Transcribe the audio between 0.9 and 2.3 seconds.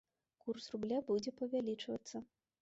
будзе павялічвацца.